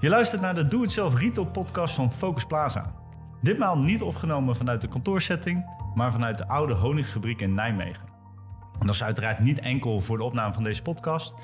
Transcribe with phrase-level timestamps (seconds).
[0.00, 2.94] Je luistert naar de Zelf Retail podcast van Focus Plaza.
[3.40, 5.64] Ditmaal niet opgenomen vanuit de kantoorsetting,
[5.94, 8.08] maar vanuit de oude honingfabriek in Nijmegen.
[8.80, 11.34] En dat is uiteraard niet enkel voor de opname van deze podcast,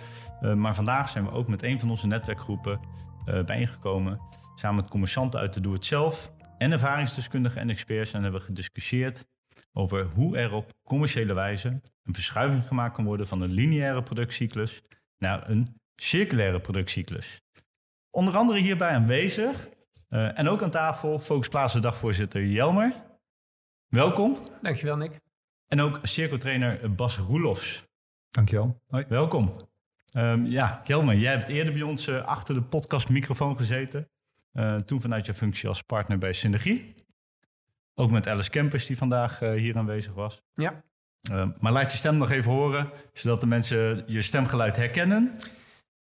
[0.42, 2.80] uh, maar vandaag zijn we ook met een van onze netwerkgroepen
[3.26, 4.20] uh, bijeengekomen.
[4.54, 9.26] Samen met commercianten uit de Zelf en ervaringsdeskundigen en experts en hebben we gediscussieerd
[9.72, 11.68] over hoe er op commerciële wijze
[12.04, 14.82] een verschuiving gemaakt kan worden van een lineaire productcyclus
[15.18, 17.42] naar een circulaire productcyclus.
[18.14, 19.68] Onder andere hierbij aanwezig
[20.10, 22.94] uh, en ook aan tafel Focus Plaza dagvoorzitter Jelmer.
[23.88, 24.38] Welkom.
[24.62, 25.20] Dankjewel Nick.
[25.66, 27.84] En ook cirkeltrainer Bas Roelofs.
[28.30, 28.82] Dankjewel.
[28.86, 29.04] Hoi.
[29.08, 29.56] Welkom.
[30.16, 34.08] Um, ja, Jelmer, jij hebt eerder bij ons uh, achter de podcastmicrofoon gezeten.
[34.52, 36.94] Uh, toen vanuit je functie als partner bij Synergie.
[37.94, 40.42] Ook met Alice Campus die vandaag hier aanwezig was.
[40.52, 40.82] Ja.
[41.30, 45.36] Uh, maar laat je stem nog even horen, zodat de mensen je stemgeluid herkennen.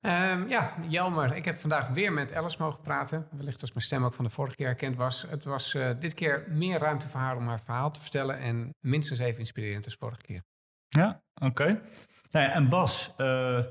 [0.06, 3.28] Um, ja, Jelmer, ik heb vandaag weer met Alice mogen praten.
[3.30, 5.27] Wellicht als mijn stem ook van de vorige keer herkend was.
[5.28, 8.38] Het was uh, dit keer meer ruimte voor haar om haar verhaal te vertellen.
[8.38, 10.42] En minstens even inspirerend als vorige keer.
[10.88, 11.64] Ja, oké.
[12.30, 13.64] Nou ja, en Bas, uh,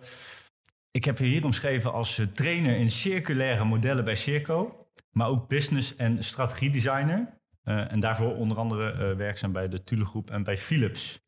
[0.92, 4.88] ik heb je hier omschreven als trainer in circulaire modellen bij Circo.
[5.12, 7.38] Maar ook business- en strategiedesigner.
[7.64, 11.22] Uh, en daarvoor onder andere werkzaam bij de Thule Groep en bij Philips.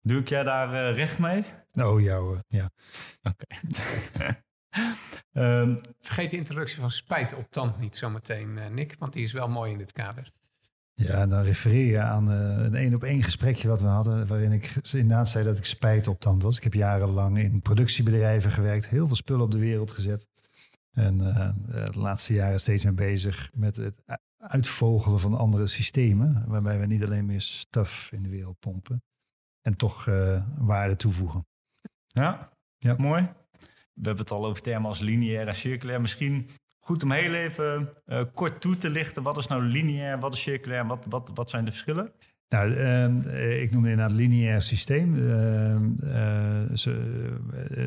[0.00, 1.44] Doe ik jij daar recht mee?
[1.80, 2.70] Oh ja hoor, ja.
[3.22, 3.44] Oké.
[4.14, 4.42] Okay.
[5.60, 9.32] um, Vergeet de introductie van spijt op tand niet zometeen, uh, Nick, want die is
[9.32, 10.32] wel mooi in dit kader.
[10.94, 14.52] Ja, dan refereer je aan uh, een één op één gesprekje wat we hadden, waarin
[14.52, 16.56] ik inderdaad zei dat ik spijt op tand was.
[16.56, 20.26] Ik heb jarenlang in productiebedrijven gewerkt, heel veel spullen op de wereld gezet.
[20.92, 24.02] En de laatste jaren steeds meer bezig met het
[24.38, 29.02] uitvogelen van andere systemen, waarbij we niet alleen meer stuff in de wereld pompen,
[29.60, 31.46] en toch uh, waarde toevoegen.
[32.14, 33.28] Ja, ja, mooi.
[33.94, 36.00] We hebben het al over termen als lineair en circulair.
[36.00, 36.48] Misschien
[36.78, 39.22] goed om heel even uh, kort toe te lichten.
[39.22, 42.12] Wat is nou lineair, wat is circulair en wat, wat, wat zijn de verschillen?
[42.48, 45.14] Nou, uh, ik noemde inderdaad lineair systeem.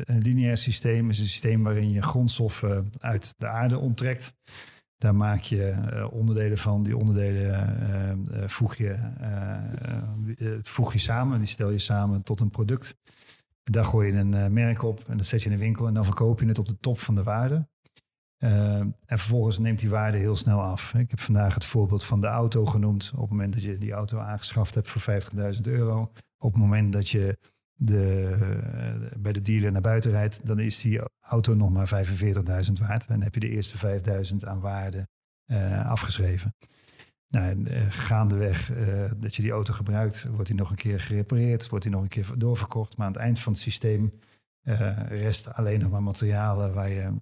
[0.04, 4.34] een lineair systeem is een systeem waarin je grondstoffen uit de aarde onttrekt.
[4.96, 6.82] Daar maak je onderdelen van.
[6.82, 8.98] Die onderdelen uh, voeg, je,
[10.62, 11.38] voeg je samen.
[11.38, 12.96] Die stel je samen tot een product.
[13.70, 15.86] Daar gooi je een merk op en dat zet je in de winkel.
[15.86, 17.68] En dan verkoop je het op de top van de waarde.
[18.38, 20.94] en vervolgens neemt die waarde heel snel af.
[20.94, 23.10] Ik heb vandaag het voorbeeld van de auto genoemd.
[23.14, 25.22] Op het moment dat je die auto aangeschaft hebt voor
[25.54, 26.12] 50.000 euro.
[26.38, 27.38] Op het moment dat je
[27.74, 28.36] de,
[29.18, 33.06] bij de dealer naar buiten rijdt, dan is die auto nog maar 45.000 waard.
[33.06, 35.08] En dan heb je de eerste 5.000 aan waarde
[35.84, 36.54] afgeschreven.
[37.28, 41.68] Nou, uh, gaandeweg uh, dat je die auto gebruikt, wordt die nog een keer gerepareerd,
[41.68, 42.96] wordt die nog een keer doorverkocht.
[42.96, 44.12] Maar aan het eind van het systeem
[45.08, 47.12] rest alleen nog maar materialen waar je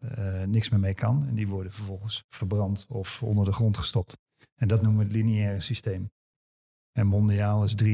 [0.47, 1.27] niks meer mee kan.
[1.29, 4.19] En die worden vervolgens verbrand of onder de grond gestopt.
[4.55, 6.11] En dat noemen we het lineaire systeem.
[6.97, 7.85] En mondiaal is 93%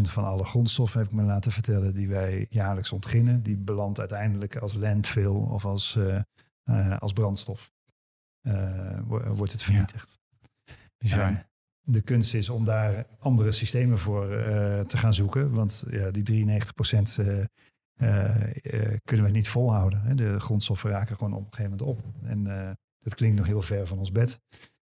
[0.00, 4.56] van alle grondstoffen, heb ik me laten vertellen, die wij jaarlijks ontginnen, die belandt uiteindelijk
[4.56, 6.20] als landfill of als, uh,
[6.64, 7.72] uh, als brandstof.
[8.42, 8.98] Uh,
[9.34, 10.21] wordt het vernietigd.
[11.02, 11.46] Ja.
[11.80, 14.28] de kunst is om daar andere systemen voor
[14.86, 17.48] te gaan zoeken, want ja, die 93%
[19.04, 20.00] kunnen we niet volhouden.
[20.00, 20.14] Hè.
[20.14, 22.24] De grondstoffen raken gewoon op een gegeven moment op.
[22.24, 24.40] En dat klinkt nog heel ver van ons bed.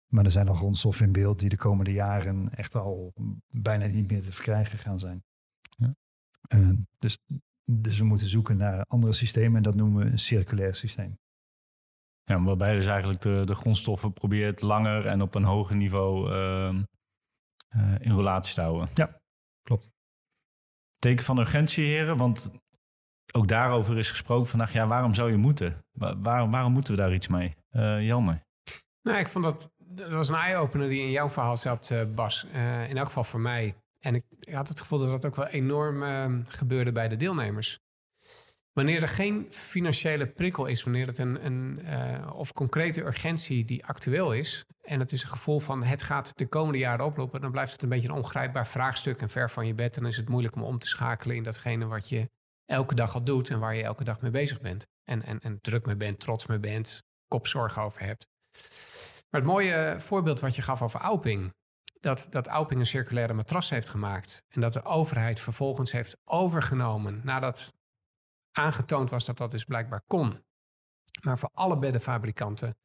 [0.07, 3.13] Maar er zijn al grondstoffen in beeld die de komende jaren echt al
[3.49, 5.25] bijna niet meer te verkrijgen gaan zijn.
[5.77, 5.95] Ja.
[6.55, 7.19] Uh, dus,
[7.65, 11.19] dus we moeten zoeken naar andere systemen en dat noemen we een circulair systeem.
[12.29, 16.75] Ja, waarbij dus eigenlijk de, de grondstoffen probeert langer en op een hoger niveau uh,
[17.77, 18.89] uh, in relatie te houden.
[18.95, 19.21] Ja,
[19.63, 19.91] klopt.
[20.97, 22.51] Teken van urgentie, heren, want
[23.33, 24.73] ook daarover is gesproken vandaag.
[24.73, 25.85] Ja, waarom zou je moeten?
[25.93, 27.55] Waar, waarom moeten we daar iets mee?
[27.73, 28.41] Uh, Jelmer?
[29.03, 32.47] Nou, ik vond dat dat was een eye-opener die in jouw verhaal zat, uh, Bas.
[32.55, 33.75] Uh, in elk geval voor mij.
[34.01, 37.17] En ik, ik, had het gevoel dat dat ook wel enorm uh, gebeurde bij de
[37.17, 37.81] deelnemers.
[38.77, 41.81] Wanneer er geen financiële prikkel is, wanneer het een, een
[42.33, 46.47] of concrete urgentie die actueel is, en het is een gevoel van het gaat de
[46.47, 49.75] komende jaren oplopen, dan blijft het een beetje een ongrijpbaar vraagstuk en ver van je
[49.75, 49.95] bed.
[49.95, 52.31] Dan is het moeilijk om om te schakelen in datgene wat je
[52.65, 54.87] elke dag al doet en waar je elke dag mee bezig bent.
[55.05, 58.27] En, en, en druk mee bent, trots mee bent, kopzorg over hebt.
[59.31, 61.55] Maar het mooie voorbeeld wat je gaf over Auping,
[62.01, 67.21] dat, dat Auping een circulaire matras heeft gemaakt en dat de overheid vervolgens heeft overgenomen
[67.25, 67.75] nadat
[68.57, 70.45] aangetoond was dat dat dus blijkbaar kon.
[71.23, 72.77] Maar voor alle beddenfabrikanten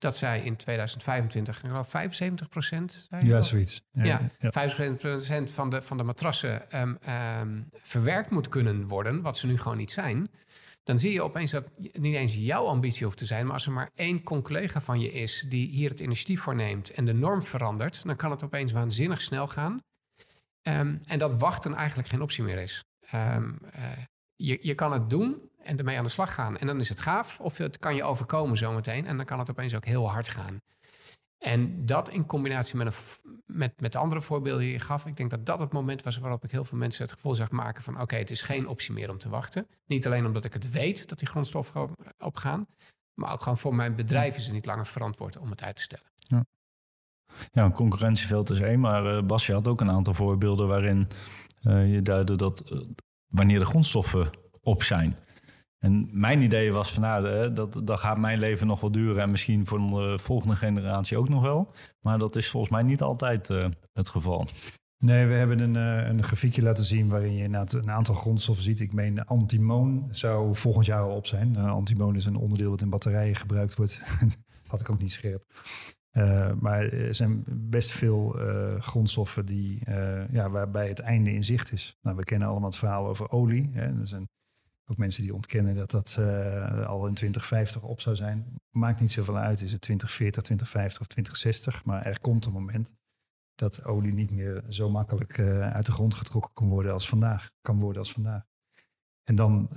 [0.00, 3.06] dat zij in 2025, ik geloof 75 procent.
[3.20, 3.82] Ja, zoiets.
[3.90, 6.98] Ja, ja, ja, 75 procent van de, van de matrassen um,
[7.40, 10.30] um, verwerkt moet kunnen worden, wat ze nu gewoon niet zijn.
[10.82, 13.66] dan zie je opeens dat het niet eens jouw ambitie hoeft te zijn, maar als
[13.66, 17.14] er maar één collega van je is die hier het initiatief voor neemt en de
[17.14, 19.80] norm verandert, dan kan het opeens waanzinnig snel gaan.
[20.62, 22.84] Ehm, en dat wachten eigenlijk geen optie meer is.
[23.00, 23.82] Ehm, eh,
[24.40, 26.58] je, je kan het doen en ermee aan de slag gaan.
[26.58, 29.50] En dan is het gaaf, of het kan je overkomen zometeen en dan kan het
[29.50, 30.60] opeens ook heel hard gaan.
[31.38, 35.16] En dat in combinatie met, een, met, met de andere voorbeelden die je gaf, ik
[35.16, 37.82] denk dat dat het moment was waarop ik heel veel mensen het gevoel zag maken
[37.82, 39.66] van oké, het is geen optie meer om te wachten.
[39.86, 42.66] Niet alleen omdat ik het weet dat die grondstoffen opgaan,
[43.14, 45.82] maar ook gewoon voor mijn bedrijf is het niet langer verantwoord om het uit te
[45.82, 46.06] stellen.
[46.16, 46.44] Ja,
[47.50, 51.08] ja een concurrentieveld is één, maar uh, Bas, je had ook een aantal voorbeelden waarin
[51.62, 52.80] uh, je duidde dat uh,
[53.30, 54.30] wanneer de grondstoffen
[54.62, 55.16] op zijn,
[55.80, 59.30] en mijn idee was van nou, dat, dat gaat mijn leven nog wel duren en
[59.30, 61.72] misschien voor de volgende generatie ook nog wel.
[62.00, 64.46] Maar dat is volgens mij niet altijd uh, het geval.
[64.98, 68.80] Nee, we hebben een, uh, een grafiekje laten zien waarin je een aantal grondstoffen ziet.
[68.80, 71.56] Ik meen antimoon zou volgend jaar al op zijn.
[71.56, 74.00] Antimoon is een onderdeel dat in batterijen gebruikt wordt.
[74.66, 75.44] had ik ook niet scherp.
[76.12, 78.28] Uh, maar er zijn best veel
[78.78, 79.82] grondstoffen die,
[80.30, 81.96] ja, waarbij het einde in zicht is.
[82.02, 83.70] Nou, we kennen allemaal het verhaal over olie.
[83.72, 84.00] Hè.
[84.00, 84.28] Is een
[84.86, 86.16] ook mensen die ontkennen dat dat
[86.86, 88.60] al in 2050 op zou zijn.
[88.70, 91.84] Maakt niet zoveel uit, is het 2040, 2050 of 2060.
[91.84, 92.94] Maar er komt een moment
[93.54, 95.38] dat olie niet meer zo makkelijk
[95.72, 97.50] uit de grond getrokken kan worden als vandaag.
[97.60, 98.42] Kan worden als vandaag.
[99.24, 99.68] En dan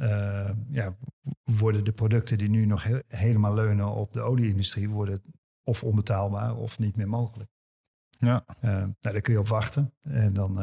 [0.69, 0.97] ja,
[1.43, 5.21] worden de producten die nu nog he helemaal leunen op de olieindustrie, worden
[5.63, 7.51] of onbetaalbaar of niet meer mogelijk.
[8.09, 8.45] Ja.
[8.61, 9.93] nou, daar kun je op wachten.
[10.01, 10.59] En dan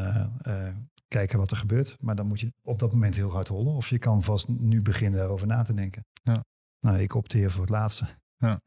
[1.08, 1.96] kijken wat er gebeurt.
[2.00, 3.72] Maar dan moet je op dat moment heel hard rollen.
[3.72, 6.06] Of je kan vast nu beginnen daarover na te denken.
[6.22, 6.44] Ja.
[6.80, 8.04] Nou, ik opteer voor het laatste.
[8.36, 8.60] Ja,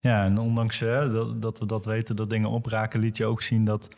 [0.00, 3.42] ja en ondanks hè, dat, dat, we dat weten, dat dingen opraken, liet je ook
[3.42, 3.88] zien dat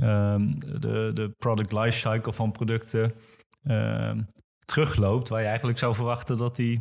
[0.00, 3.12] um, de, de product lifecycle van producten
[3.62, 4.18] uh,
[4.64, 5.28] terugloopt.
[5.28, 6.80] Waar je eigenlijk zou verwachten dat die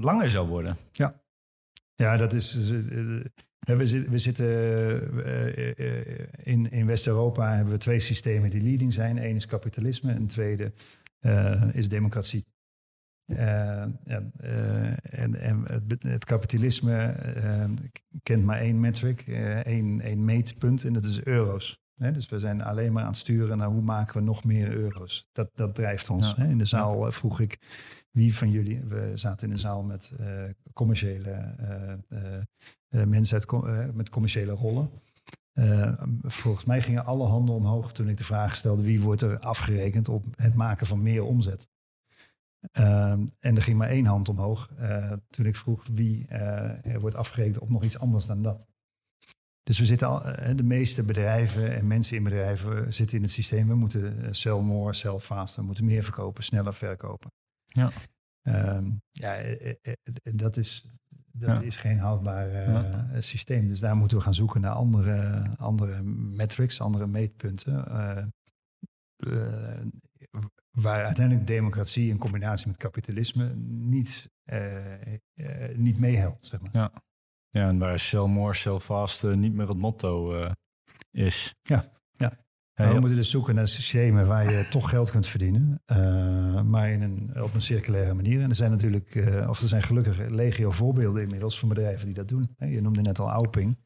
[0.00, 0.76] langer zou worden.
[0.92, 1.22] Ja.
[1.94, 2.56] Ja, dat is.
[2.56, 3.24] Uh,
[3.58, 4.46] we, zitten, we zitten
[6.42, 9.24] in, in West-Europa hebben we twee systemen die leading zijn.
[9.24, 10.72] Eén is kapitalisme en tweede
[11.20, 12.44] uh, is democratie.
[13.26, 14.00] en,
[15.40, 17.14] en het, het, kapitalisme
[18.22, 19.20] kent maar één metric,
[19.64, 21.80] één, één meetpunt en dat is euro's.
[21.94, 25.28] dus we zijn alleen maar aan het sturen naar hoe maken we nog meer euro's.
[25.32, 26.34] Dat, dat drijft ons.
[26.36, 26.44] Ja.
[26.44, 27.58] In de zaal vroeg ik
[28.14, 30.12] wie van jullie, we zaten in de zaal met
[30.72, 31.54] commerciële
[32.90, 34.90] uh, mensen uit, uh, met commerciële rollen.
[36.22, 40.08] Volgens mij gingen alle handen omhoog toen ik de vraag stelde wie wordt er afgerekend
[40.08, 41.68] op het maken van meer omzet.
[42.72, 44.70] en er ging maar één hand omhoog
[45.30, 48.66] toen ik vroeg wie er wordt afgerekend op nog iets anders dan dat.
[49.62, 50.22] Dus we zitten al,
[50.56, 53.68] de meeste bedrijven en mensen in bedrijven zitten in het systeem.
[53.68, 55.60] We moeten sell more, sell faster.
[55.60, 57.30] We moeten meer verkopen, sneller verkopen.
[57.74, 57.90] Ja.
[58.42, 59.42] Ehm, ja,
[60.22, 60.90] dat is,
[61.32, 63.68] dat is geen houdbaar uh, systeem.
[63.68, 67.84] Dus daar moeten we gaan zoeken naar andere, andere metrics, andere meetpunten.
[67.88, 68.24] Uh,
[69.16, 69.84] uh,
[70.70, 74.30] waar uiteindelijk democratie in combinatie met kapitalisme niet,
[75.74, 76.46] niet meehelpt.
[76.46, 76.70] Zeg maar.
[76.72, 76.92] ja.
[77.48, 80.46] ja, en waar sell more, sell fast niet meer het motto
[81.10, 81.54] is.
[81.62, 81.84] Ja,
[82.74, 82.92] ja.
[82.92, 87.02] We moeten dus zoeken naar systemen waar je toch geld kunt verdienen, uh, maar in
[87.02, 88.42] een, op een circulaire manier.
[88.42, 92.14] En er zijn natuurlijk, uh, of er zijn gelukkig legio voorbeelden inmiddels van bedrijven die
[92.14, 92.50] dat doen.
[92.58, 93.78] Je noemde net al Auping,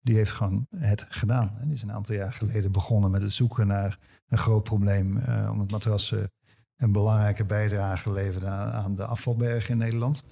[0.00, 1.58] die heeft gewoon het gedaan.
[1.62, 5.48] Die is een aantal jaar geleden begonnen met het zoeken naar een groot probleem, uh,
[5.52, 6.32] omdat matrassen
[6.76, 10.22] een belangrijke bijdrage leverden aan de afvalbergen in Nederland.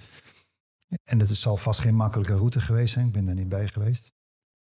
[1.05, 4.13] En dat zal vast geen makkelijke route geweest zijn, ik ben daar niet bij geweest.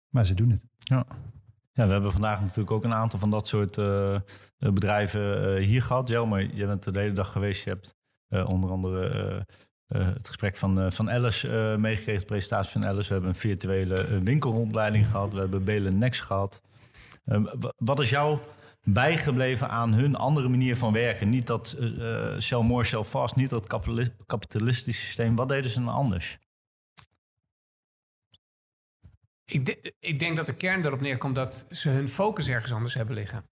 [0.10, 0.66] Maar ze doen het.
[0.78, 1.06] Ja.
[1.78, 4.20] Ja, we hebben vandaag natuurlijk ook een aantal van dat soort uh,
[4.58, 6.10] bedrijven uh, hier gehad.
[6.10, 7.64] Jelmer, je bent de hele dag geweest.
[7.64, 7.96] Je hebt
[8.30, 9.46] uh, onder andere
[9.88, 13.08] het gesprek van, van Alice meegekregen, de presentatie van Alice.
[13.08, 15.34] We hebben een virtuele winkelrondleiding gehad.
[15.34, 16.62] We hebben Belen Next gehad.
[17.78, 18.40] wat is jou
[18.84, 21.30] bijgebleven aan hun andere manier van werken?
[21.30, 21.78] Niet dat
[22.40, 23.68] Shell More, Shell Fast, niet dat
[24.26, 25.36] kapitalistische systeem.
[25.36, 26.38] Wat deden ze dan anders?
[29.46, 33.16] Ik, ik, denk dat de kern erop neerkomt dat ze hun focus ergens anders hebben
[33.16, 33.50] liggen.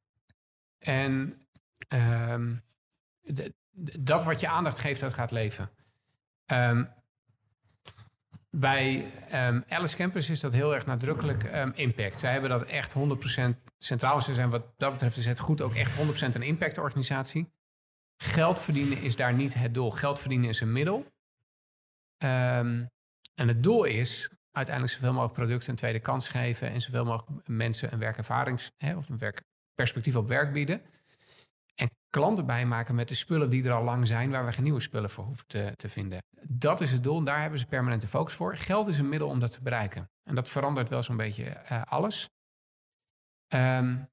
[0.78, 1.42] En
[3.22, 3.54] de,
[4.00, 5.70] dat wat je aandacht geeft, dat gaat leven.
[6.46, 6.90] Um,
[8.50, 12.20] bij um, Alice Campus is dat heel erg nadrukkelijk impact.
[12.20, 12.98] Zij hebben dat echt 100%
[13.78, 14.22] centraal.
[14.22, 16.00] Ze zijn wat dat betreft is het goed ook echt 100%
[16.36, 17.52] een impactorganisatie.
[18.18, 19.92] Geld verdienen is daar niet het doel.
[19.92, 21.12] Geld verdienen is een middel.
[22.18, 22.92] en
[23.36, 27.94] het doel is uiteindelijk zoveel mogelijk producten een tweede kans geven en zoveel mogelijk mensen
[27.94, 30.82] een werkervarings hè, of een werkperspectief op werk bieden.
[31.76, 34.80] En klanten bijmaken met de spullen die er al lang zijn, waar we geen nieuwe
[34.80, 36.24] spullen voor hoeven te, te vinden.
[36.42, 38.56] Dat is het doel en daar hebben ze permanente focus voor.
[38.58, 40.10] Geld is een middel om dat te bereiken.
[40.24, 42.30] En dat verandert wel zo'n beetje uh, alles.
[43.54, 44.12] Um,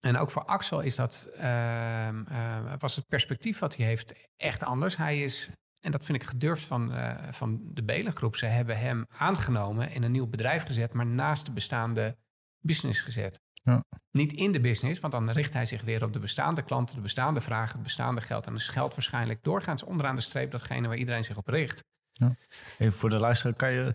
[0.00, 4.62] en ook voor Axel is dat, uh, uh, was het perspectief wat hij heeft echt
[4.62, 4.96] anders.
[4.96, 5.50] Hij is,
[5.82, 10.02] en dat vind ik gedurfd van, uh, van de Belengroep, ze hebben hem aangenomen in
[10.02, 12.16] een nieuw bedrijf gezet, maar naast de bestaande
[12.60, 13.40] business gezet.
[13.62, 13.84] Ja.
[14.10, 17.02] Niet in de business, want dan richt hij zich weer op de bestaande klanten, de
[17.02, 18.46] bestaande vragen, het bestaande geld.
[18.46, 21.84] En dan geld waarschijnlijk doorgaans onderaan de streep datgene waar iedereen zich op richt.
[22.12, 22.36] Ja.
[22.78, 23.94] Even voor de luisteraar, kan je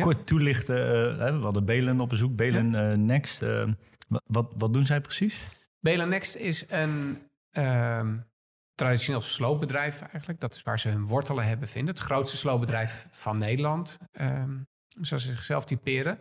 [0.00, 0.76] kort toelichten?
[1.38, 3.44] we hadden Belen op bezoek, Belen Next.
[4.26, 5.48] Wat, wat doen zij precies?
[5.80, 7.18] Bela Next is een
[7.52, 8.24] um,
[8.76, 10.40] traditioneel sloopbedrijf eigenlijk.
[10.40, 11.94] Dat is waar ze hun wortelen hebben vinden.
[11.94, 14.66] Het grootste sloopbedrijf van Nederland, um,
[15.00, 16.18] zoals ze zichzelf typeren.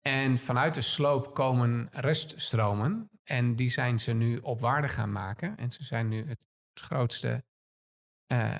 [0.00, 3.10] En vanuit de sloop komen reststromen.
[3.24, 5.56] En die zijn ze nu op waarde gaan maken.
[5.56, 7.44] En ze zijn nu het grootste,
[8.32, 8.54] uh,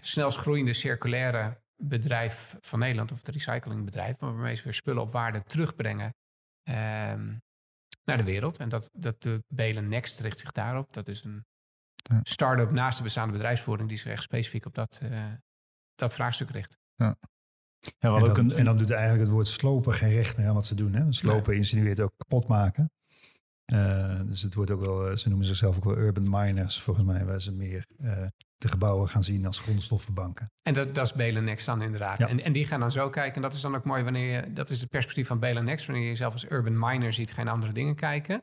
[0.00, 3.12] snelst groeiende circulaire bedrijf van Nederland.
[3.12, 4.16] Of het recyclingbedrijf.
[4.18, 6.14] Waarmee ze weer spullen op waarde terugbrengen.
[6.68, 7.42] Um,
[8.04, 8.58] naar de wereld.
[8.58, 10.92] En dat, dat de Belen Next richt zich daarop.
[10.92, 11.44] Dat is een
[12.12, 12.20] ja.
[12.22, 15.24] start-up naast de bestaande bedrijfsvoering die zich echt specifiek op dat, uh,
[15.94, 16.78] dat vraagstuk richt.
[16.94, 17.16] Ja.
[17.98, 20.54] Ja, en, dan, een, en, dan, doet eigenlijk het woord slopen geen recht meer aan
[20.54, 20.94] wat ze doen.
[20.94, 21.12] Hè?
[21.12, 21.58] Slopen nee.
[21.58, 22.90] insinueert ook kapot maken.
[23.72, 27.06] Uh, dus het wordt ook wel, eh, ze noemen zichzelf ook wel urban miners, volgens
[27.06, 28.12] mij, waar ze meer uh,
[28.58, 30.52] de gebouwen gaan zien als grondstoffenbanken.
[30.62, 32.18] En dat, dat is Belenex dan inderdaad.
[32.18, 32.28] Ja.
[32.28, 33.34] En, en die gaan dan zo kijken.
[33.34, 36.04] En dat is dan ook mooi wanneer je, dat is het perspectief van Belenex, wanneer
[36.04, 38.42] je jezelf als urban miner ziet, geen andere dingen kijken.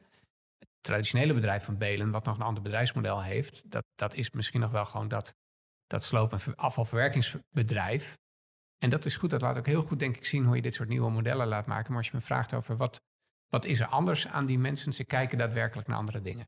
[0.81, 4.71] Traditionele bedrijf van Belen, wat nog een ander bedrijfsmodel heeft, dat, dat is misschien nog
[4.71, 5.35] wel gewoon dat,
[5.87, 8.17] dat sloop- en afvalverwerkingsbedrijf.
[8.77, 10.73] En dat is goed, dat laat ook heel goed denk ik zien hoe je dit
[10.73, 11.89] soort nieuwe modellen laat maken.
[11.89, 13.01] Maar als je me vraagt over wat,
[13.47, 16.45] wat is er anders aan die mensen, ze kijken daadwerkelijk naar andere dingen.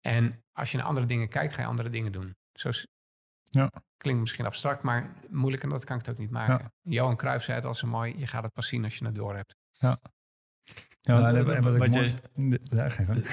[0.00, 2.36] En als je naar andere dingen kijkt, ga je andere dingen doen.
[2.52, 2.70] Zo
[3.44, 3.70] ja.
[3.96, 6.58] klinkt misschien abstract, maar moeilijk en dat kan ik het ook niet maken.
[6.58, 6.92] Ja.
[6.92, 9.14] Johan Cruijff zei het al zo mooi, je gaat het pas zien als je het
[9.14, 9.56] door hebt.
[9.72, 10.00] Ja.
[11.08, 12.14] Ja, ja, en wat ik mooi...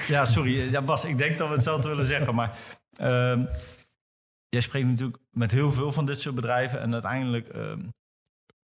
[0.07, 0.71] ja, sorry.
[0.71, 2.35] Ja, Bas, ik denk dat we hetzelfde willen zeggen.
[2.35, 2.57] Maar
[3.01, 3.45] uh,
[4.49, 6.79] jij spreekt natuurlijk met heel veel van dit soort bedrijven.
[6.79, 7.73] En uiteindelijk, uh,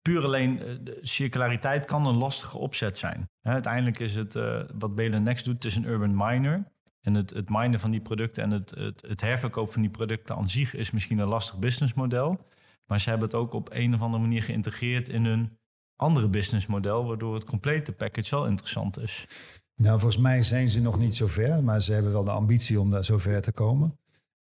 [0.03, 3.31] puur alleen uh, de circulariteit kan een lastige opzet zijn.
[3.41, 6.65] Hè, uiteindelijk is het, uh, wat Belen Next doet, het is een urban miner.
[7.01, 10.37] En het, het minen van die producten en het, het, het herverkoop van die producten
[10.37, 12.47] aan zich is misschien een lastig businessmodel.
[12.87, 15.59] Maar ze hebben het ook op een of andere manier geïntegreerd in hun
[15.97, 19.27] andere businessmodel, waardoor het complete package wel interessant is.
[19.75, 22.81] Nou, volgens mij zijn ze nog niet zo ver, maar ze hebben wel de ambitie
[22.81, 23.99] om daar zo ver te komen.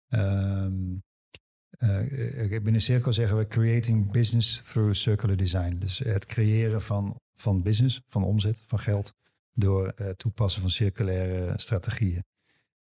[0.08, 0.66] Uh,
[1.78, 5.76] uh, binnen Cirkel zeggen we creating business through circular design.
[5.78, 9.12] Dus het creëren van, van business, van omzet, van geld,
[9.52, 12.24] door het toepassen van circulaire strategieën.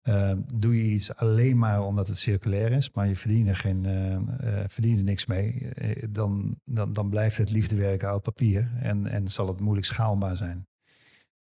[0.07, 3.83] Uh, doe je iets alleen maar omdat het circulair is, maar je verdient er, geen,
[3.83, 5.69] uh, uh, verdient er niks mee,
[6.09, 10.67] dan, dan, dan blijft het liefdewerken uit papier en, en zal het moeilijk schaalbaar zijn.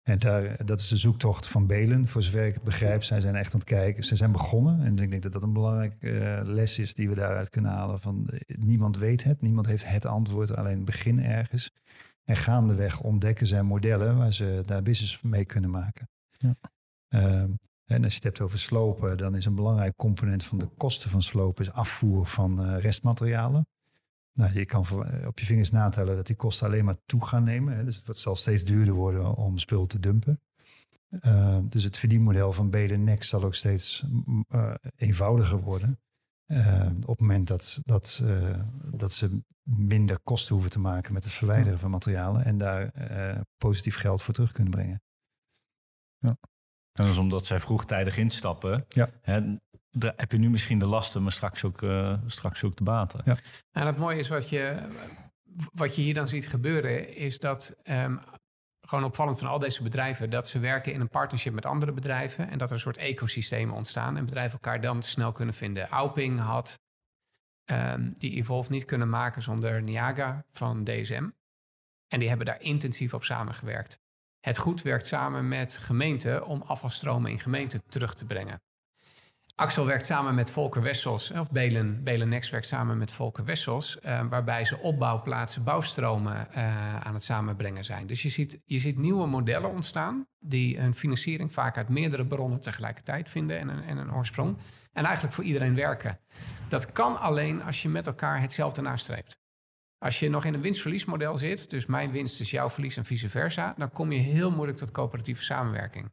[0.03, 2.07] En daar, dat is de zoektocht van Belen.
[2.07, 4.03] Voor zover ik het begrijp, zij zijn echt aan het kijken.
[4.03, 7.49] Ze zijn begonnen en ik denk dat dat een belangrijke les is die we daaruit
[7.49, 7.99] kunnen halen.
[7.99, 11.71] Van, niemand weet het, niemand heeft het antwoord, alleen begin ergens.
[12.23, 16.09] En gaandeweg ontdekken zij modellen waar ze daar business mee kunnen maken.
[16.31, 16.55] Ja.
[17.93, 21.09] En als je het hebt over slopen, dan is een belangrijk component van de kosten
[21.09, 23.67] van slopen is afvoer van uh, restmaterialen.
[24.33, 27.43] Nou, je kan eh, op je vingers natellen dat die kosten alleen maar toe gaan
[27.43, 27.75] nemen.
[27.75, 27.83] Hè.
[27.83, 30.41] Dus het zal steeds duurder worden om spul te dumpen.
[31.09, 34.05] Uh, dus het verdienmodel van BD Next zal ook steeds
[34.49, 35.99] uh, eenvoudiger worden.
[36.99, 38.21] op het moment dat, dat,
[38.91, 42.91] dat ze minder kosten hoeven te maken met het verwijderen van materialen en daar
[43.57, 45.01] positief geld voor terug kunnen brengen.
[46.17, 46.37] Ja.
[46.93, 48.85] En dat is omdat zij vroegtijdig instappen.
[48.87, 49.09] Ja.
[49.21, 49.41] Hè,
[49.99, 53.21] heb je nu misschien de lasten, maar straks ook, uh, straks ook de baten.
[53.25, 53.37] Ja.
[53.71, 54.87] En het mooie is wat je,
[55.73, 58.19] wat je hier dan ziet gebeuren, is dat um,
[58.81, 62.49] gewoon opvallend van al deze bedrijven, dat ze werken in een partnership met andere bedrijven
[62.49, 65.89] en dat er een soort ecosystemen ontstaan en bedrijven elkaar dan snel kunnen vinden.
[65.89, 66.79] Auping had
[67.65, 71.29] um, die Evolve niet kunnen maken zonder Niaga van DSM.
[72.07, 73.99] En die hebben daar intensief op samengewerkt.
[74.43, 78.61] Het goed werkt samen met gemeenten om afvalstromen in gemeenten terug te brengen.
[79.55, 83.97] Axel werkt samen met Volker Wessels, of Belen, Belen Next werkt samen met Volker Wessels,
[84.05, 88.07] uh, waarbij ze opbouwplaatsen, bouwstromen uh, aan het samenbrengen zijn.
[88.07, 92.59] Dus je ziet, je ziet nieuwe modellen ontstaan die een financiering vaak uit meerdere bronnen
[92.59, 94.57] tegelijkertijd vinden en een, en een oorsprong.
[94.93, 96.19] En eigenlijk voor iedereen werken.
[96.67, 99.42] Dat kan alleen als je met elkaar hetzelfde nastreept.
[100.03, 103.29] Als je nog in een winst-verliesmodel zit, dus mijn winst is jouw verlies en vice
[103.29, 106.11] versa, dan kom je heel moeilijk tot coöperatieve samenwerking.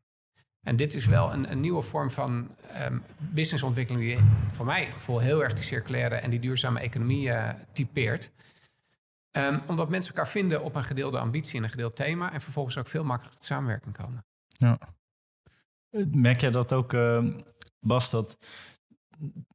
[0.61, 4.18] En dit is wel een, een nieuwe vorm van ehm, businessontwikkeling die
[4.49, 8.32] voor mij gevoel heel erg die circulaire en die duurzame economie uh, typeert.
[9.30, 12.78] Ehm, omdat mensen elkaar vinden op een gedeelde ambitie en een gedeeld thema en vervolgens
[12.78, 14.25] ook veel makkelijker tot samenwerking komen.
[14.49, 14.78] Ja.
[16.11, 17.25] Merk jij dat ook, uh,
[17.80, 18.38] Bas, dat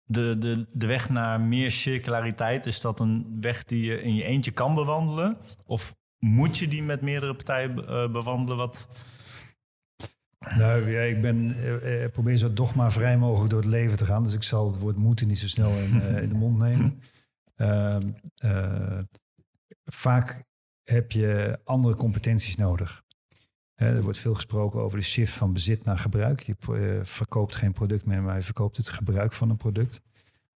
[0.05, 4.23] de, de, de weg naar meer circulariteit, is dat een weg die je in je
[4.23, 5.37] eentje kan bewandelen?
[5.65, 8.57] Of moet je die met meerdere partijen uh, bewandelen?
[8.57, 8.87] Wat...
[10.55, 14.23] Nou ja, ik ben, uh, probeer zo dogma vrij mogelijk door het leven te gaan.
[14.23, 16.99] Dus ik zal het woord moeten niet zo snel in, uh, in de mond nemen.
[17.55, 18.11] Ehm,
[19.85, 20.43] vaak
[20.83, 23.04] heb je andere competenties nodig.
[23.75, 26.41] Er wordt veel gesproken over de shift van bezit naar gebruik.
[26.41, 26.55] Je
[27.03, 30.01] verkoopt geen product meer, maar je verkoopt het gebruik van een product.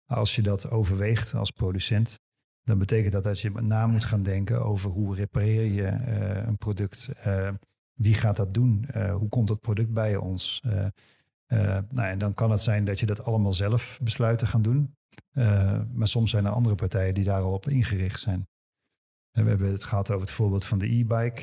[0.07, 2.19] Als je dat overweegt als producent,
[2.63, 6.57] dan betekent dat dat je na moet gaan denken over hoe repareer je uh, een
[6.57, 7.09] product.
[7.27, 7.51] Uh,
[7.95, 8.89] wie gaat dat doen?
[9.13, 10.63] Hoe komt dat product bij ons?
[11.49, 14.95] nou, en dan kan het zijn dat je dat allemaal zelf besluit te gaan doen.
[15.93, 18.49] maar soms zijn er andere partijen die daar al op ingericht zijn.
[19.33, 21.43] En we hebben het gehad over het voorbeeld van de e-bike.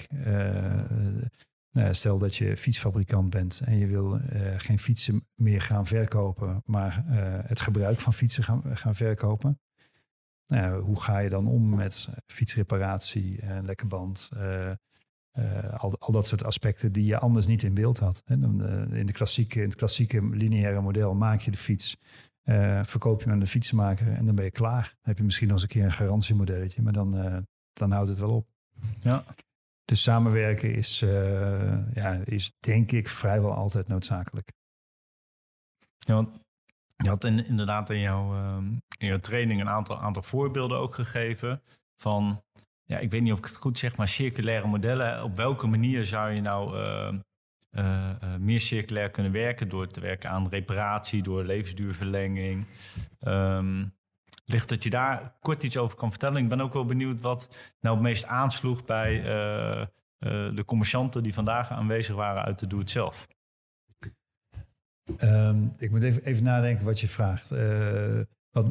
[1.76, 4.20] Nou, stel dat je fietsfabrikant bent en je wil
[4.58, 7.04] geen fietsen meer gaan verkopen, maar
[7.48, 9.60] het gebruik van fietsen gaan, gaan verkopen.
[10.48, 14.30] Nou, hoe ga je dan om met fietsreparatie, uh, lekke band,
[15.78, 18.24] al, al dat soort aspecten die je anders niet in beeld had.
[18.26, 21.98] in, de klassieke, in het klassieke lineaire model maak je de fiets,
[22.82, 24.84] verkoop je hem aan de fietsenmaker en dan ben je klaar.
[24.84, 28.20] Dan heb je misschien nog eens een keer een garantiemodelletje, maar dan, dan houdt het
[28.20, 28.48] wel op.
[29.00, 29.24] Ja.
[29.86, 31.00] Dus samenwerken is,
[31.94, 34.52] ja, is denk ik vrijwel altijd noodzakelijk.
[36.00, 36.30] Ja, want
[36.98, 38.66] je had in, inderdaad in jouw, ehm,
[38.98, 41.62] in jouw training een aantal, aantal voorbeelden ook gegeven
[41.96, 42.44] van,
[42.84, 45.24] ja, ik weet niet of ik het goed zeg, maar circulaire modellen.
[45.24, 47.14] Op welke manier zou je nou uh,
[47.72, 52.66] uh, meer circulair kunnen werken door te werken aan reparatie, door levensduurverlenging?
[53.28, 53.95] Um,
[54.46, 56.44] ligt dat je daar kort iets over kan vertellen?
[56.44, 59.22] Ik ben ook wel benieuwd wat nou het meest aansloeg bij
[60.20, 63.28] de commercianten die vandaag aanwezig waren uit de Doe-het-zelf.
[65.24, 67.52] Um, ik moet even, even, nadenken wat je vraagt.
[67.52, 68.20] Uh,
[68.52, 68.68] wat,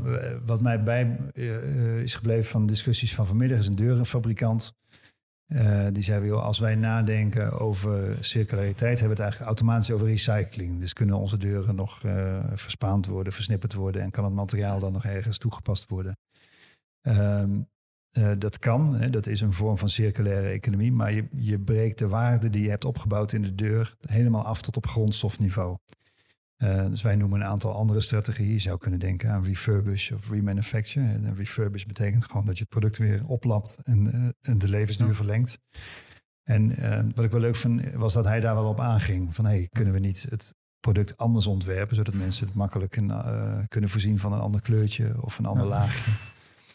[0.47, 1.17] wat, mij bij
[2.03, 4.73] is gebleven van discussies van vanmiddag is een deurenfabrikant.
[5.47, 10.07] Uh, die zei, joh, als wij nadenken over circulariteit, hebben we het eigenlijk automatisch over
[10.07, 10.81] recycling.
[10.81, 12.01] Dus kunnen onze deuren nog
[12.55, 16.17] verspaand worden, versnipperd worden en kan het materiaal dan nog ergens toegepast worden.
[17.03, 17.69] Um,
[18.39, 22.09] dat kan, hè, dat is een vorm van circulaire economie, maar je, je breekt de
[22.09, 25.77] waarde die je hebt opgebouwd in de deur helemaal af tot op grondstofniveau.
[26.65, 28.53] Uh, dus wij noemen een aantal andere strategieën.
[28.53, 31.07] Je zou kunnen denken aan refurbish of remanufacture.
[31.07, 35.15] En refurbish betekent gewoon dat je het product weer oplapt en, uh, en de levensduur
[35.15, 35.59] verlengt.
[36.43, 39.35] En uh, wat ik wel leuk vind, was dat hij daar wel op aanging.
[39.35, 43.13] Van hey, kunnen we niet het product anders ontwerpen, zodat mensen het makkelijk in,
[43.69, 45.71] kunnen voorzien van een ander kleurtje of een ander ja.
[45.71, 46.11] laagje.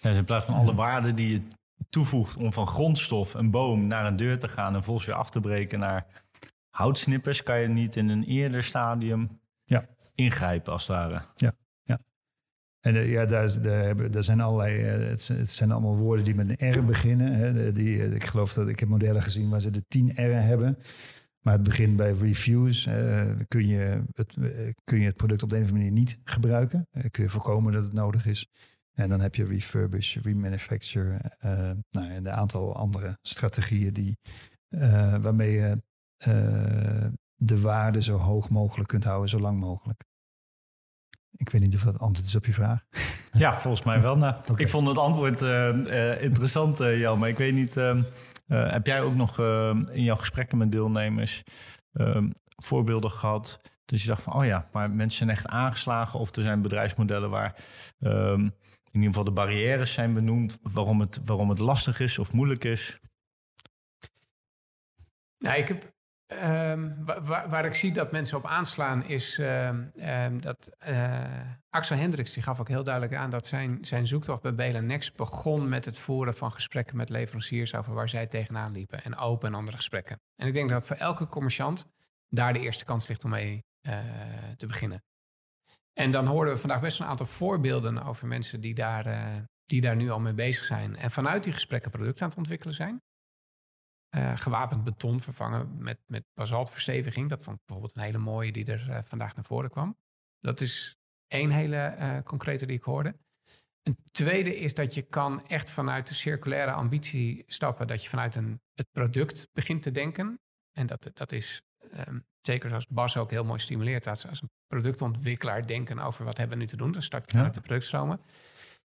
[0.01, 1.41] Ja, dus in plaats van alle waarden die je
[1.89, 5.29] toevoegt om van grondstof, een boom, naar een deur te gaan en vervolgens weer af
[5.29, 6.05] te breken naar
[6.69, 9.87] houtsnippers, kan je niet in een eerder stadium ja.
[10.15, 11.21] ingrijpen als het ware.
[11.35, 11.99] Ja, ja.
[12.79, 16.35] En uh, ja, daar, daar, daar, zijn allerlei, uh, het, het, zijn allemaal woorden die
[16.35, 17.33] met een R beginnen.
[17.33, 17.71] Hè.
[17.71, 20.77] Die, uh, ik geloof dat ik heb modellen gezien waar ze de 10 R'en hebben.
[21.39, 22.89] Maar het begint bij refuse.
[23.47, 24.35] kun, je het,
[24.83, 26.87] kun je het product op de een of andere manier niet gebruiken.
[27.11, 28.49] kun je voorkomen dat het nodig is.
[28.93, 31.35] En dan heb je refurbish, remanufacture.
[31.39, 34.17] nou, en een aantal andere strategieën die,
[35.19, 35.81] waarmee je
[37.39, 40.03] de waarde zo hoog mogelijk kunt houden, zo lang mogelijk.
[41.31, 42.85] Ik weet niet of dat antwoord is op je vraag.
[43.31, 44.17] Ja, volgens mij wel.
[44.17, 44.63] Nou, okay.
[44.63, 47.19] Ik vond het antwoord uh, uh, interessant, uh, Jan.
[47.19, 47.75] Maar ik weet niet,
[48.47, 49.39] heb jij ook nog
[49.89, 51.43] in jouw gesprekken met deelnemers
[51.93, 53.61] ehm, voorbeelden gehad?
[53.85, 56.19] Dus je dacht van, oh ja, maar mensen zijn echt aangeslagen.
[56.19, 57.55] Of er zijn bedrijfsmodellen waar
[57.99, 58.53] um, in
[58.91, 60.59] ieder geval de barrières zijn benoemd.
[60.61, 62.99] Waarom het, waarom het lastig is of moeilijk is.
[65.37, 65.98] Nou, ik heb
[66.33, 67.05] Um,
[67.49, 71.21] waar, ik zie dat mensen op aanslaan is um, um, dat uh,
[71.69, 75.69] Axel Hendricks die gaf ook heel duidelijk aan dat zijn, zijn zoektocht bij Next begon
[75.69, 79.53] met het voeren van gesprekken met leveranciers over waar zij tegenaan liepen en open en
[79.53, 80.19] andere gesprekken.
[80.35, 81.87] En ik denk dat voor elke commerciant
[82.27, 83.97] daar de eerste kans ligt om mee uh,
[84.57, 85.03] te beginnen.
[85.93, 89.81] En dan hoorden we vandaag best een aantal voorbeelden over mensen die daar, uh, die
[89.81, 93.01] daar nu al mee bezig zijn en vanuit die gesprekken producten aan het ontwikkelen zijn.
[94.15, 97.29] Uh, gewapend beton vervangen met, met basaltversteviging.
[97.29, 99.97] Dat vond ik bijvoorbeeld een hele mooie die er uh, vandaag naar voren kwam.
[100.39, 103.15] Dat is één hele uh, concrete die ik hoorde.
[103.83, 107.87] Een tweede is dat je kan echt vanuit de circulaire ambitie stappen.
[107.87, 110.39] Dat je vanuit een, het product begint te denken.
[110.71, 114.51] En dat, dat is ehm, zeker zoals Bas ook heel mooi stimuleert, als, als een
[114.67, 116.91] productontwikkelaar denken over wat hebben we nu te doen.
[116.91, 118.21] Dan start je vanuit de productstromen.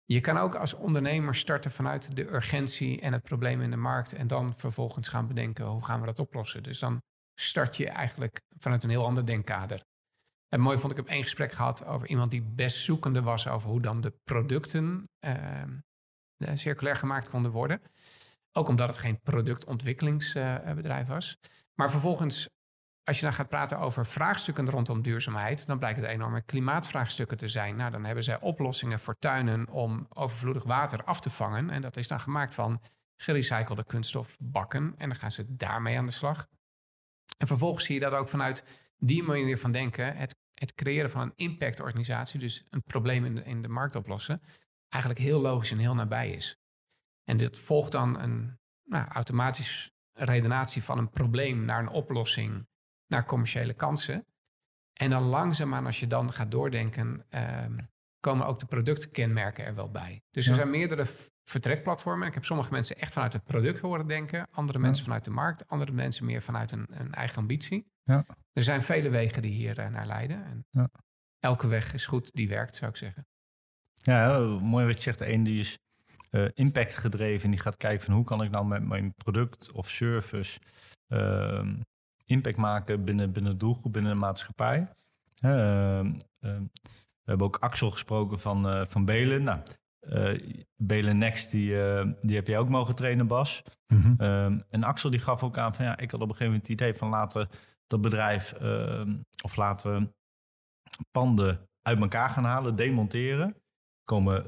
[0.07, 4.13] Je kan ook als ondernemer starten vanuit de urgentie en het probleem in de markt.
[4.13, 6.63] En dan vervolgens gaan bedenken hoe gaan we dat oplossen.
[6.63, 7.03] Dus dan
[7.41, 9.81] start je eigenlijk vanuit een heel ander denkkader.
[10.49, 13.71] En mooi vond ik heb één gesprek gehad over iemand die best zoekende was over
[13.71, 15.63] hoe dan de producten uh,
[16.55, 17.81] circulair gemaakt konden worden.
[18.53, 21.37] Ook omdat het geen productontwikkelingsbedrijf was.
[21.75, 22.49] Maar vervolgens,
[23.05, 27.49] als je dan gaat praten over vraagstukken rondom duurzaamheid, dan blijken er enorme klimaatvraagstukken te
[27.49, 27.77] zijn.
[27.77, 31.71] Nou, dan hebben zij oplossingen voor tuinen om overvloedig water af te vangen.
[31.71, 32.81] En dat is dan gemaakt van
[33.17, 34.95] gerecyclede kunststofbakken.
[34.97, 36.47] En dan gaan ze daarmee aan de slag.
[37.39, 41.21] En vervolgens zie je dat ook vanuit die manier van denken, het, het creëren van
[41.21, 44.43] een impactorganisatie, dus een probleem in de, in de markt oplossen,
[44.89, 46.59] eigenlijk heel logisch en heel nabij is.
[47.25, 52.67] En dit volgt dan een nou, automatisch redenatie van een probleem naar een oplossing,
[53.15, 54.27] naar commerciële kansen.
[54.93, 57.79] En dan langzaamaan, als je dan gaat doordenken, ehm,
[58.21, 60.23] komen ook de productkenmerken er wel bij.
[60.31, 61.07] Dus er zijn meerdere
[61.45, 62.29] vertrekplatformen.
[62.29, 65.69] Ik heb sommige mensen echt vanuit het product horen denken, andere mensen vanuit de markt,
[65.69, 67.87] andere mensen meer vanuit een, een eigen ambitie.
[68.03, 68.25] Ja.
[68.53, 70.45] Er zijn vele wegen die hier uh, naar leiden.
[70.45, 70.91] En ja.
[71.39, 73.27] Elke weg is goed die werkt, zou ik zeggen.
[73.93, 75.21] Ja, mooi wat je zegt.
[75.21, 75.79] Eén die is
[76.31, 77.51] uh, impact gedreven.
[77.51, 80.61] Die gaat kijken van hoe kan ik nou met mijn product of service
[81.09, 81.73] uh,
[82.25, 84.89] impact maken binnen, binnen de doelgroep, binnen de maatschappij.
[85.45, 85.51] Uh,
[86.41, 89.43] we hebben ook Axel gesproken van, uh, van Belen.
[89.43, 89.61] Nou,
[90.77, 91.69] Belen Next, die,
[92.21, 93.63] die heb jij ook mogen trainen, Bas.
[93.87, 96.69] Mm en Axel die gaf ook aan van ja, ik had op een gegeven moment
[96.69, 97.57] het idee van laten we
[97.87, 100.13] dat bedrijf ehm, of laten we
[101.11, 103.57] panden uit elkaar gaan halen, demonteren.
[104.05, 104.45] Komen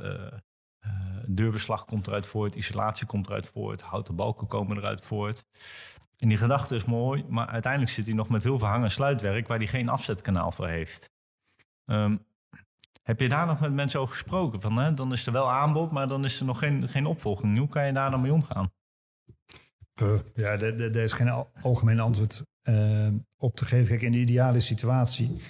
[1.26, 5.44] deurbeslag komt eruit voort, isolatie komt eruit voort, houten balken komen eruit voort.
[6.16, 8.90] En die gedachte is mooi, maar uiteindelijk zit hij nog met heel veel hang- en
[8.90, 11.10] sluitwerk waar hij geen afzetkanaal voor heeft.
[11.84, 12.26] Um,
[13.02, 14.60] heb je daar nog met mensen over gesproken?
[14.60, 17.58] Van, hè, dan is er wel aanbod, maar dan is er nog geen, geen opvolging.
[17.58, 18.72] Hoe kan je daar dan mee omgaan?
[20.02, 23.86] Uh, ja, er is geen algemeen antwoord uh, op te geven.
[23.86, 25.40] Kijk, in de ideale situatie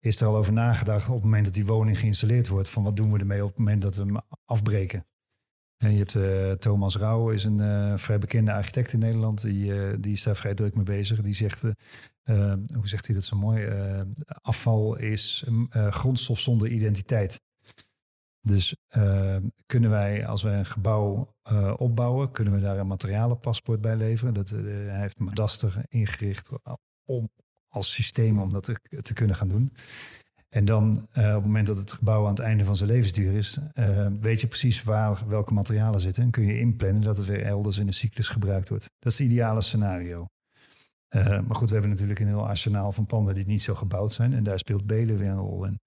[0.00, 2.68] is er al over nagedacht op het moment dat die woning geïnstalleerd wordt.
[2.68, 5.06] Van wat doen we ermee op het moment dat we hem afbreken.
[5.76, 9.42] En je hebt uh, Thomas Rauw, is een uh, vrij bekende architect in Nederland.
[9.42, 11.20] Die, uh, die is daar vrij druk mee bezig.
[11.20, 11.62] Die zegt,
[12.74, 13.68] hoe zegt hij dat zo mooi?
[14.40, 17.40] afval is grondstof zonder identiteit.
[18.40, 18.76] Dus
[19.66, 21.34] kunnen wij, als wij een gebouw
[21.76, 24.34] opbouwen, kunnen we daar een materialenpaspoort bij leveren.
[24.34, 26.50] Dat, hij heeft Madaster ingericht
[27.04, 27.28] om
[27.68, 29.72] als systeem om dat te, te kunnen gaan doen.
[30.56, 33.32] En dan uh, op het moment dat het gebouw aan het einde van zijn levensduur
[33.32, 36.22] is, uh, weet je precies waar welke materialen zitten.
[36.22, 38.90] En kun je inplannen dat het weer elders in de cyclus gebruikt wordt.
[38.98, 40.26] Dat is het ideale scenario.
[41.10, 44.12] Uh, maar goed, we hebben natuurlijk een heel arsenaal van panden die niet zo gebouwd
[44.12, 44.32] zijn.
[44.32, 45.80] En daar speelt Belen weer een rol in.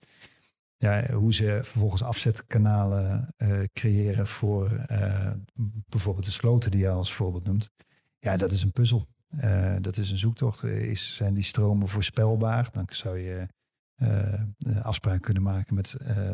[0.77, 3.35] Ja, hoe ze vervolgens afzetkanalen
[3.73, 4.85] creëren voor
[5.87, 7.69] bijvoorbeeld de sloten die je als voorbeeld noemt.
[8.19, 9.07] Ja, dat is een puzzel.
[9.81, 10.63] dat is een zoektocht.
[10.63, 12.69] Is, zijn die stromen voorspelbaar?
[12.71, 13.47] Dan zou je
[14.81, 16.31] afspraak kunnen maken met, uh,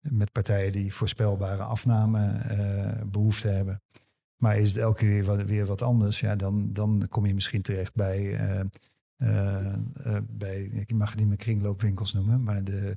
[0.00, 3.82] met partijen die voorspelbare afnamebehoeften uh, hebben.
[4.36, 7.34] Maar is het elke keer weer wat, weer wat anders, ja, dan, dan kom je
[7.34, 8.38] misschien terecht bij,
[10.28, 12.96] bij, ik mag het niet meer kringloopwinkels noemen, maar de,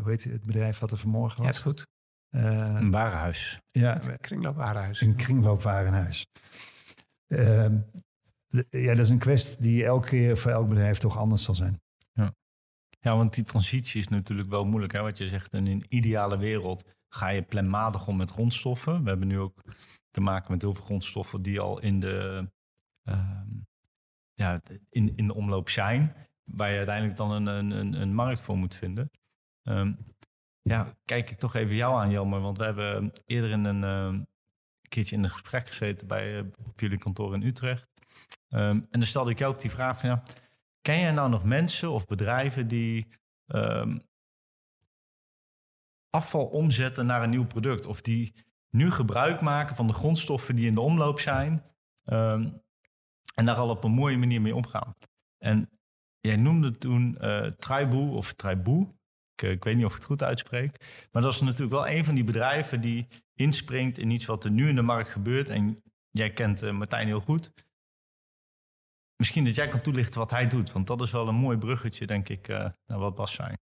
[0.00, 1.46] hoe heet het bedrijf wat er vanmorgen was?
[1.46, 1.86] Ja, het goed.
[2.30, 3.60] een warenhuis.
[3.66, 5.00] Ja, een kringloopwarenhuis.
[5.00, 6.26] Een kringloopwarenhuis.
[7.26, 7.78] Ehm,
[8.70, 11.80] ja, dat is een kwestie die elke keer voor elk bedrijf toch anders zal zijn.
[13.00, 14.92] Ja, want die transitie is natuurlijk wel moeilijk.
[14.92, 15.00] Hè?
[15.00, 19.02] Wat je zegt, in een ideale wereld ga je planmatig om met grondstoffen.
[19.02, 19.62] We hebben nu ook
[20.10, 22.48] te maken met heel veel grondstoffen die al in de,
[23.04, 23.40] uh,
[24.34, 24.60] ja,
[24.90, 26.14] in, in de omloop zijn.
[26.44, 29.10] Waar je uiteindelijk dan een, een, een markt voor moet vinden.
[29.62, 29.98] Um,
[30.62, 32.40] ja, kijk ik toch even jou aan, Jammer.
[32.40, 34.20] Want we hebben eerder in een uh,
[34.88, 36.44] keertje in een gesprek gezeten bij uh,
[36.76, 37.88] jullie kantoor in Utrecht.
[38.48, 40.22] En dan stelde ik jou ook die vraag van ja,
[40.80, 43.06] Ken jij nou nog mensen of bedrijven die
[43.46, 44.08] um,
[46.10, 47.86] afval omzetten naar een nieuw product?
[47.86, 48.34] Of die
[48.70, 51.62] nu gebruik maken van de grondstoffen die in de omloop zijn
[52.04, 52.62] um,
[53.34, 54.94] en daar al op een mooie manier mee omgaan?
[55.38, 55.70] En
[56.20, 58.94] jij noemde toen uh, of Traiboe.
[59.34, 61.06] Ik, ik, weet niet of ik het goed uitspreek.
[61.12, 64.50] Maar dat is natuurlijk wel een van die bedrijven die inspringt in iets wat er
[64.50, 65.48] nu in de markt gebeurt.
[65.48, 67.52] En jij kent uh, Martijn heel goed.
[69.20, 72.06] Misschien dat jij kan toelichten wat hij doet, want dat is wel een mooi bruggetje,
[72.06, 72.56] denk ik, uh,
[72.86, 73.54] naar wat Bas zei.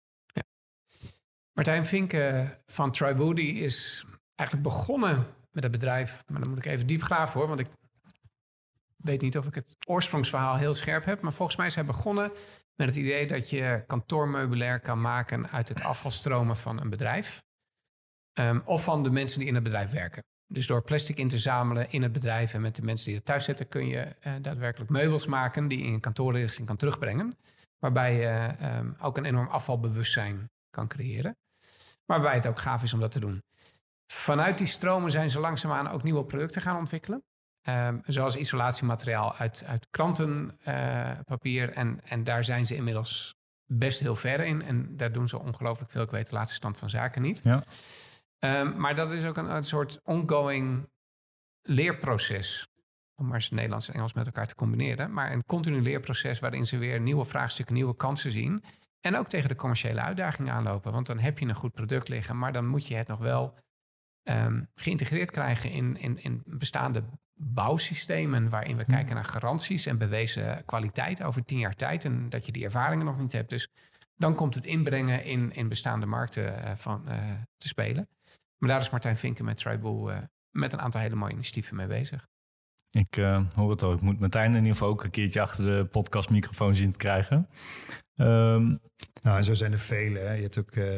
[1.54, 5.16] Martijn Vinken van Tribody is eigenlijk begonnen
[5.52, 7.68] met het bedrijf, maar dan moet ik even diep graven hoor, want ik
[8.98, 11.22] weet niet of ik het oorsprongsverhaal heel scherp heb.
[11.22, 12.32] Maar volgens mij is hij begonnen
[12.76, 17.44] met het idee dat je kantoormeubilair kan maken uit het afvalstromen van een bedrijf.
[18.34, 20.24] Ehm, of van de mensen die in het bedrijf werken.
[20.48, 23.26] Dus door plastic in te zamelen in het bedrijf en met de mensen die het
[23.26, 27.38] thuis zetten, kun je uh, daadwerkelijk meubels maken die je in kantoorrichting kan terugbrengen.
[27.80, 31.38] Waarbij je um, ook een enorm afvalbewustzijn kan creëren.
[32.06, 33.44] Maar waarbij het ook gaaf is om dat te doen.
[34.12, 37.24] Vanuit die stromen zijn ze langzaamaan ook nieuwe producten gaan ontwikkelen.
[37.70, 41.70] Um, zoals isolatiemateriaal uit, uit krantenpapier.
[41.70, 44.62] Uh, en, en daar zijn ze inmiddels best heel ver in.
[44.62, 46.02] En daar doen ze ongelooflijk veel.
[46.02, 47.40] Ik weet de laatste stand van zaken niet.
[47.44, 47.64] Ja.
[48.40, 50.90] Um, maar dat is ook een, een, soort ongoing
[51.62, 52.68] leerproces.
[53.16, 55.14] Om maar eens Nederlands en Engels met elkaar te combineren.
[55.14, 58.64] Maar een continu leerproces waarin ze weer nieuwe vraagstukken, nieuwe kansen zien.
[59.02, 60.92] En ook tegen de commerciële uitdagingen aanlopen.
[60.92, 63.58] Want dan heb je een goed product liggen, maar dan moet je het nog wel
[64.30, 68.50] um, geïntegreerd krijgen in, in, in bestaande bouwsystemen.
[68.50, 72.06] Waarin we kijken naar garanties en bewezen kwaliteit over tien jaar tijd.
[72.06, 73.50] En dat je die ervaringen nog niet hebt.
[73.50, 73.70] Dus
[74.18, 77.14] dan komt het inbrengen in, in bestaande markten uh, van, uh,
[77.58, 78.10] te spelen.
[78.58, 80.18] Maar daar is Martijn Vinken met Tribull uh,
[80.52, 82.28] met een aantal hele mooie initiatieven mee bezig.
[82.92, 83.16] Ik
[83.54, 83.94] hoor het al.
[83.94, 87.50] Ik moet Martijn in ieder geval ook een keertje achter de podcastmicrofoon zien te krijgen.
[88.16, 88.80] Um,
[89.22, 90.20] nou, en zo zijn er vele.
[90.20, 90.34] Hè.
[90.34, 90.98] Je hebt ook uh,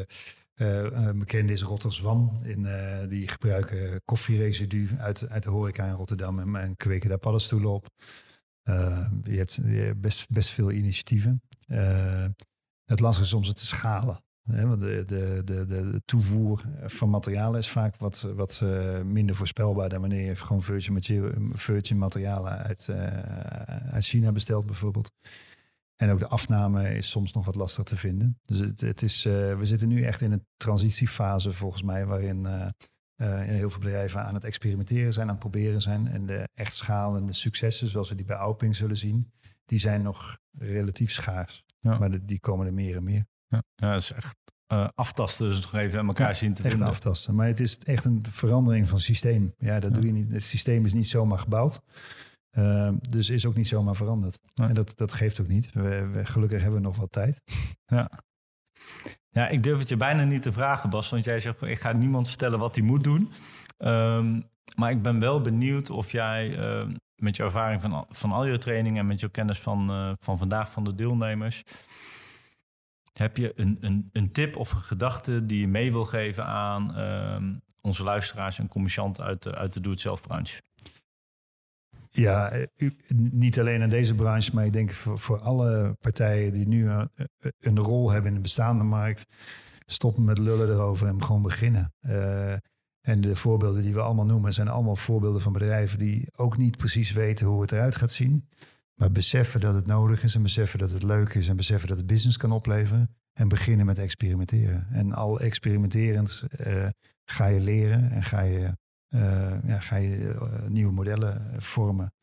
[0.55, 2.39] uh, bekende is Rotterdam.
[2.43, 7.17] In, uh, die gebruiken koffieresidu uit, uit de horeca in Rotterdam en, en kweken daar
[7.17, 7.87] paddenstoelen op.
[9.23, 11.41] je, hebt, je hebt best, best veel initiatieven.
[12.89, 14.23] Het lastige is soms het te schalen.
[14.43, 18.61] Want de, de, de, de, toevoer van materialen is vaak wat, wat
[19.03, 22.89] minder voorspelbaar dan wanneer je gewoon virgin, virgin materialen uit,
[23.91, 25.11] uit China bestelt bijvoorbeeld.
[25.95, 28.39] En ook de afname is soms nog wat lastig te vinden.
[28.41, 32.45] Dus het, het is, uh, we zitten nu echt in een transitiefase volgens mij, waarin
[33.23, 36.07] heel veel bedrijven aan het experimenteren zijn, aan het proberen zijn.
[36.07, 39.31] En de echt schalende successen, zoals we die bij Auping zullen zien,
[39.65, 41.63] die zijn nog relatief schaars.
[41.79, 41.97] Ja.
[41.97, 43.25] Maar de, die komen er meer en meer.
[43.47, 44.37] Ja, ja dat is echt
[44.95, 46.87] aftasten, dus nog even aan elkaar ja, zien te echt vinden.
[46.87, 47.35] aftasten.
[47.35, 49.53] Maar het is echt een verandering van systeem.
[49.57, 50.31] Ja, dat doe je niet.
[50.31, 51.81] Het systeem is niet zomaar gebouwd.
[52.57, 54.39] Uh, dus is ook niet zomaar veranderd.
[54.53, 55.71] En dat, dat geeft ook niet.
[55.73, 57.41] We, we, gelukkig hebben we nog wat tijd.
[57.85, 58.11] Ja.
[59.29, 61.09] ja, ik durf het je bijna niet te vragen, Bas.
[61.09, 63.31] Want jij zegt, ik ga niemand vertellen wat hij moet doen.
[63.77, 64.43] Um,
[64.75, 66.87] maar ik ben wel benieuwd of jij uh,
[67.19, 68.99] met je ervaring van, van al je trainingen...
[68.99, 71.63] en met je kennis van, uh, van vandaag van de deelnemers...
[73.13, 76.91] heb je een, een, een tip of een gedachte die je mee wil geven aan
[76.97, 78.59] uh, onze luisteraars...
[78.59, 80.61] en commercianten uit de, uit de doe-het-zelf-branche?
[82.11, 86.67] Ja, u, niet alleen in deze branche, maar ik denk voor, voor alle partijen die
[86.67, 87.09] nu een,
[87.59, 89.25] een, rol hebben in de bestaande markt,
[89.85, 91.93] stoppen met lullen erover en gewoon beginnen.
[93.01, 96.77] En de voorbeelden die we allemaal noemen zijn allemaal voorbeelden van bedrijven die ook niet
[96.77, 98.49] precies weten hoe het eruit gaat zien,
[98.93, 101.97] maar beseffen dat het nodig is en beseffen dat het leuk is en beseffen dat
[101.97, 104.87] het business kan opleveren en beginnen met experimenteren.
[104.91, 106.87] En al experimenterend uh,
[107.25, 108.77] ga je leren en ga je
[109.09, 112.13] uh, ja, ga je uh, nieuwe modellen vormen.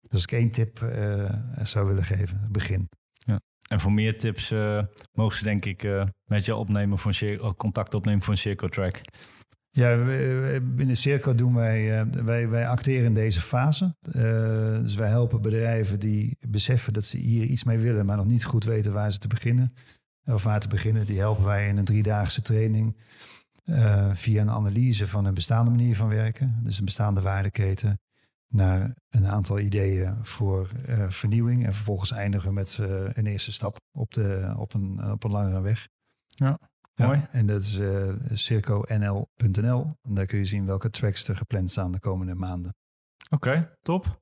[0.00, 0.78] Dus als ik één tip
[1.62, 2.88] zou willen geven, begin.
[3.12, 3.40] Ja.
[3.68, 4.50] En voor meer tips
[5.12, 9.00] mogen ze denk ik met je opnemen een contact opnemen voor een Track.
[9.72, 9.96] Ja,
[10.60, 13.96] binnen Circo doen wij, wij, wij acteren in deze fase.
[14.82, 18.44] dus wij helpen bedrijven die beseffen dat ze hier iets mee willen, maar nog niet
[18.44, 19.74] goed weten waar ze te beginnen.
[20.24, 21.06] Of waar te beginnen.
[21.06, 22.96] Die helpen wij in een driedaagse training.
[23.64, 28.00] Uh, via een analyse van een bestaande manier van werken, dus een bestaande waardeketen,
[28.48, 30.68] naar een aantal ideeën voor
[31.08, 31.66] vernieuwing.
[31.66, 32.78] En vervolgens eindigen met
[33.12, 35.88] een eerste stap op, de, op, een, op een langere weg.
[36.26, 36.58] Ja,
[36.94, 37.26] ja mooi.
[37.30, 37.78] En dat is
[38.44, 39.96] circonl.nl.
[40.02, 42.74] En daar kun je zien welke tracks er gepland staan de komende maanden.
[43.30, 44.20] Oké, okay, top.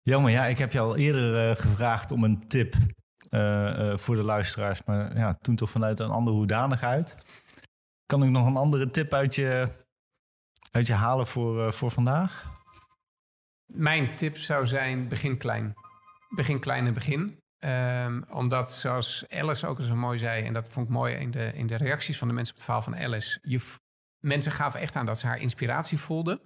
[0.00, 2.74] Jammer, ja, ik heb je al eerder gevraagd om een tip
[3.94, 4.84] voor de luisteraars.
[4.84, 7.16] Maar ja, toen toch vanuit een andere hoedanigheid.
[8.12, 9.68] Kan ik nog een andere tip uit je,
[10.70, 12.60] uit je halen voor, uh, voor vandaag?
[13.66, 15.72] Mijn tip zou zijn: begin klein.
[16.34, 17.41] Begin klein en begin.
[17.64, 21.52] Um, omdat, zoals Alice ook zo mooi zei, en dat vond ik mooi in de,
[21.54, 23.38] in de reacties van de mensen op het verhaal van Alice.
[23.42, 23.60] Je,
[24.18, 26.40] mensen gaven echt aan dat ze haar inspiratie voelden.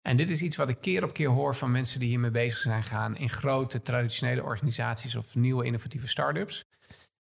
[0.00, 2.58] En dit is iets wat ik keer op keer hoor van mensen die hiermee bezig
[2.58, 6.64] zijn gaan in grote traditionele organisaties of nieuwe innovatieve start-ups.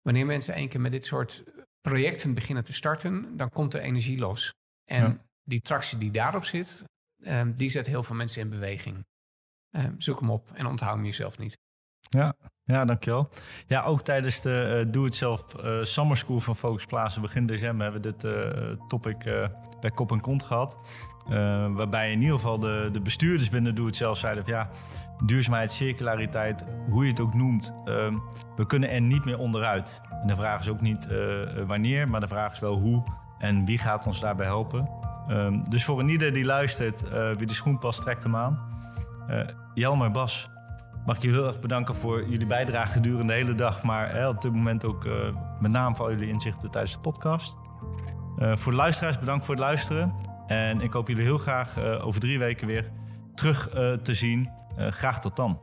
[0.03, 1.45] Wanneer mensen één keer met dit soort
[1.81, 4.55] projecten beginnen te starten, dan komt de energie los.
[4.85, 5.25] En ja.
[5.43, 6.85] die tractie die daarop zit,
[7.27, 9.05] um, die zet heel veel mensen in beweging.
[9.71, 11.59] Um, zoek hem op en onthoud hem jezelf niet.
[12.09, 13.29] Ja, Ja, dankjewel.
[13.67, 18.03] Ja, ook tijdens de uh, Do-It-Zelf uh, Summer School van Focus Plaza begin december hebben
[18.03, 19.25] we dit uh, topic
[19.81, 20.77] bij Kop en Kont gehad.
[21.75, 24.71] waarbij in ieder geval de, de bestuurders binnen Do-It-Zelf zeiden van ja,
[25.25, 28.15] duurzaamheid, circulariteit, hoe je het ook noemt, ehm,
[28.57, 30.01] we kunnen er niet meer onderuit.
[30.21, 31.09] En de vraag is ook niet
[31.67, 33.05] wanneer, maar de vraag is wel hoe
[33.39, 34.91] en wie gaat ons daarbij helpen.
[35.29, 38.75] Um, dus voor een ieder die luistert, wie de schoen past, trekt hem aan.
[39.75, 40.49] Jelmer Bas,
[41.07, 43.83] mag ik jullie heel erg bedanken voor jullie bijdrage gedurende de hele dag.
[43.83, 45.13] Maar hè, op dit moment ook uh,
[45.61, 47.57] met name voor jullie inzichten tijdens de podcast.
[48.39, 50.15] Uh, voor de luisteraars, bedankt voor het luisteren.
[50.47, 52.91] En ik hoop jullie heel graag uh, over drie weken weer
[53.35, 53.69] terug
[54.03, 54.51] te zien.
[54.77, 55.61] graag tot dan.